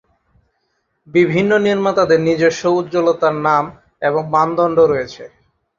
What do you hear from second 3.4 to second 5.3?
নাম এবং মানদন্ড রয়েছে।